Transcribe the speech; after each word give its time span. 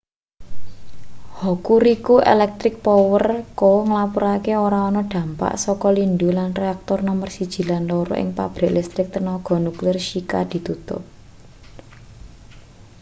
hokuriku 1.39 2.15
electric 2.33 2.75
power 2.87 3.23
co 3.59 3.69
nglapurake 3.89 4.53
ora 4.67 4.79
ana 4.89 5.01
dampak 5.13 5.53
saka 5.65 5.87
lindhu 5.97 6.29
lan 6.39 6.49
reaktor 6.61 6.99
nomer 7.09 7.29
1 7.45 7.69
lan 7.71 7.83
2 7.91 8.21
ing 8.21 8.29
pabrik 8.37 8.71
listrik 8.77 9.07
tenaga 9.15 9.55
nuklir 9.65 9.97
shika 10.07 10.39
ditutup 10.51 11.03